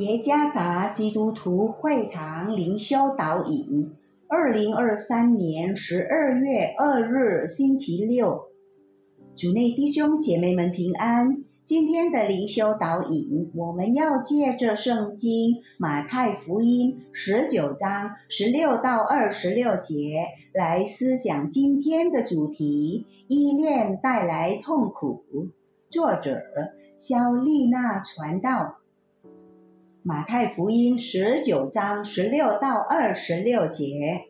[0.00, 3.92] 耶加达基督徒会堂灵修导引，
[4.28, 8.44] 二零二三年十二月二日星期六，
[9.36, 11.44] 主内弟兄姐妹们平安。
[11.66, 25.24] 今天的灵修导引，我们要借着圣经马太福音十九章十六到二十六节来思想今天的主题：依恋带来痛苦。
[25.90, 26.40] 作者
[26.96, 28.79] 肖丽娜传道。
[30.02, 34.24] 马太福音十九章十六到二十六节，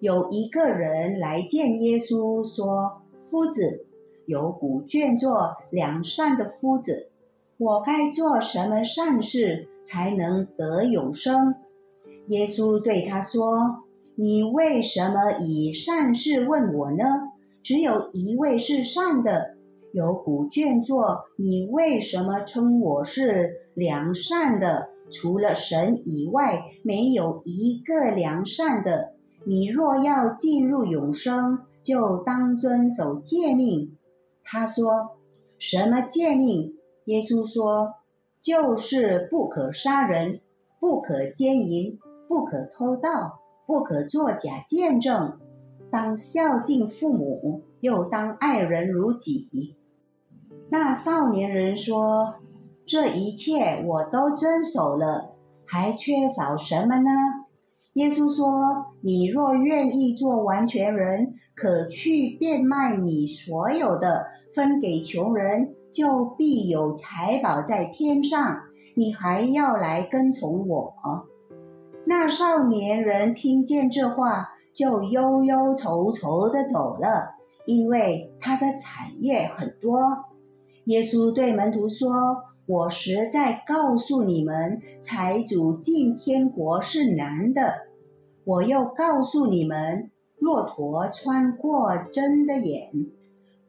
[0.00, 3.00] 有一个人来见耶稣，说
[3.30, 3.86] ：“夫子，
[4.26, 7.12] 有古卷作良善的夫子，
[7.58, 11.54] 我该做什么善事才能得永生？”
[12.26, 13.84] 耶稣对他说
[14.18, 17.04] ：“你为什么以善事问我呢？
[17.62, 19.54] 只有一位是善的。”
[19.92, 24.88] 有古卷作，你为什么称我是良善的？
[25.10, 29.12] 除了神以外，没有一个良善的。
[29.44, 33.94] 你若要进入永生，就当遵守诫命。
[34.42, 35.10] 他说
[35.58, 36.72] ：“什么诫命？”
[37.04, 37.92] 耶稣说
[38.40, 40.40] ：“就是不可杀人，
[40.80, 45.38] 不可奸淫，不可偷盗，不可作假见证，
[45.90, 49.76] 当孝敬父母，又当爱人如己。”
[50.72, 52.32] 那少年人说
[52.88, 55.34] ：“这一切我都遵守了，
[55.66, 57.10] 还缺少什么呢？”
[57.92, 68.58] 耶稣说：“你若愿意做完全人，可去变卖你所有的，分给穷人，就必有财宝在天上。
[68.96, 70.94] 你还要来跟从我。”
[72.08, 77.34] 那少年人听见这话，就忧忧愁愁的走了，
[77.66, 80.00] 因为他的产业很多。
[80.86, 82.10] 耶稣对门徒说
[82.66, 87.60] ：“我实在告诉你们，财主进天国是难的。
[88.44, 90.10] 我又告诉你们，
[90.40, 92.90] 骆驼穿过针的眼，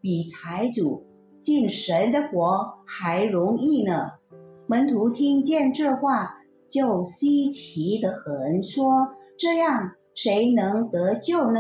[0.01, 1.05] 比财主
[1.39, 4.13] 进神的国还容易呢。”
[4.65, 6.37] 门徒听见这话，
[6.67, 11.59] 就稀奇的很，说：“这样，谁能得救呢？”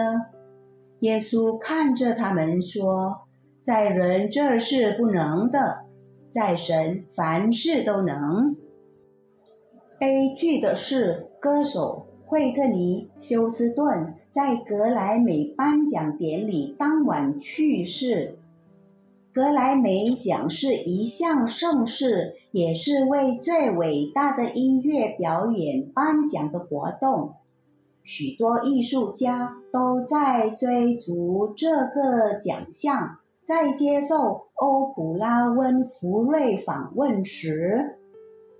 [1.01, 3.19] 耶稣看着他们说。
[3.63, 5.85] 在人这是不能的，
[6.29, 8.57] 在神凡事都能。
[9.97, 18.37] 悲剧的是，歌手惠特尼·休斯顿在格莱美颁奖典礼当晚去世。
[19.33, 27.35] 格莱美奖是一项盛事，也是为最伟大的音乐表演颁奖的活动。
[28.03, 33.19] 许多艺术家都在追逐这个奖项。
[33.45, 37.99] 在接受欧普拉温福瑞访问时，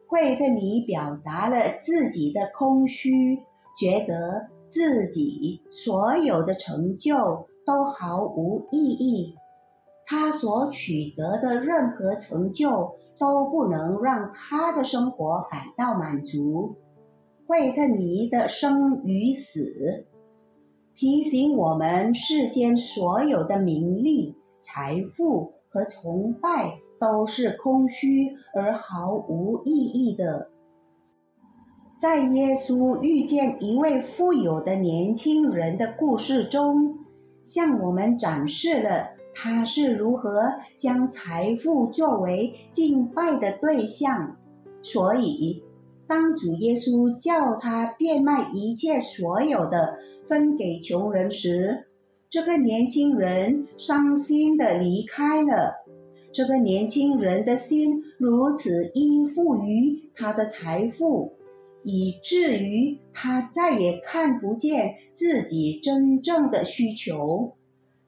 [0.07, 3.39] 惠特尼表达了自己的空虚，
[3.79, 7.15] 觉得自己所有的成就
[7.65, 9.35] 都毫无意义，
[10.05, 16.75] 他所取得的任何成就都不能让他的生活感到满足。
[17.47, 20.05] 惠特尼的生与死
[20.93, 24.35] 提醒我们，世间所有的名利。
[24.63, 30.49] 财富和崇拜都是空虚而毫无意义的。
[31.99, 36.97] 在耶稣遇见一位富有的年轻人的故事中，
[37.43, 44.35] 向我们展示了他是如何将财富作为敬拜的对象。
[44.81, 45.63] 所以，
[46.07, 49.97] 当主耶稣叫他变卖一切所有的，
[50.27, 51.87] 分给穷人时，
[52.33, 55.71] 这个年轻人伤心的离开了。
[56.31, 61.31] 这个年轻人的心如此依附于他的财富，
[61.83, 67.53] 以至于他再也看不见自己真正的需求。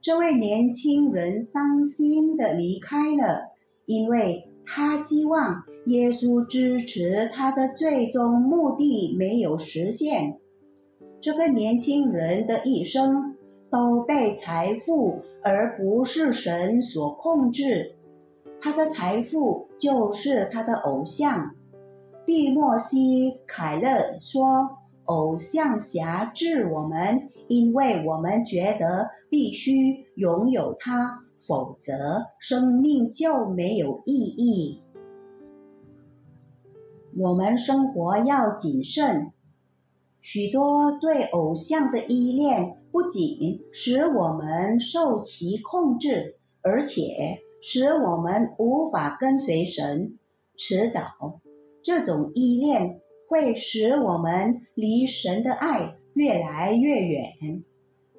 [0.01, 3.51] 这位年轻人伤心的离开了，
[3.85, 10.39] 因为他希望耶稣支持他的最终目的没有实现。
[11.21, 13.34] 这个年轻人的一生。
[13.69, 17.95] 都被财富而不是神所控制，
[18.61, 21.55] 他的财富就是他的偶像。
[22.25, 24.69] 蒂莫西·凯勒说
[25.05, 31.93] ：“偶像辖制我们，因为我们觉得必须拥有它，否则
[32.39, 34.81] 生命就没有意义。
[37.17, 39.31] 我们生活要谨慎。”
[40.27, 50.17] 许多对偶像的依恋，不仅使我们受其控制，而且使我们无法跟随神。
[50.57, 51.03] 迟早，
[51.83, 57.63] 这种依恋会使我们离神的爱越来越远。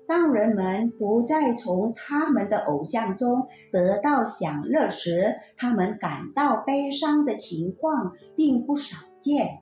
[0.06, 9.58] 当人们不再从他们的偶像中得到享乐时，他们感到悲伤的情况并不少见。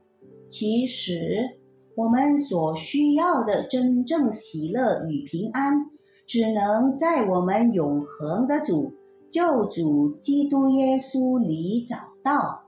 [0.47, 1.57] 其实，
[1.95, 5.89] 我们所需要的真正喜乐与平安，
[6.27, 8.93] 只能在我们永恒的主、
[9.29, 12.63] 救主基督耶稣里找到。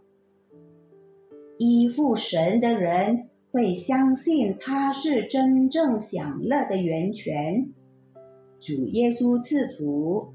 [1.58, 3.30] 依附神的人。
[3.50, 7.70] 会相信他是真正享乐的源泉。
[8.60, 10.34] 主耶稣赐福。